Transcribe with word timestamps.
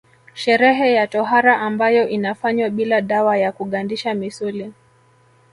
Sherehe 0.33 0.93
ya 0.93 1.07
tohara 1.07 1.59
ambayo 1.61 2.07
inafanywa 2.07 2.69
bila 2.69 3.01
dawa 3.01 3.37
ya 3.37 3.51
kugandisha 3.51 4.13
misuli 4.13 4.73